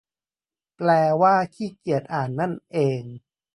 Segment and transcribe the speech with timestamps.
[0.77, 0.89] แปล
[1.21, 3.01] ว่าขี้เกียจอ่านนั่นเอง